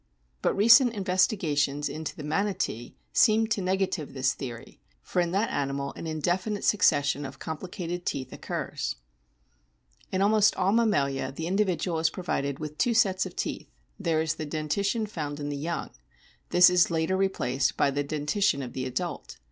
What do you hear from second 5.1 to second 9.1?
in that animal an indefinite succession of complicated teeth occurs.*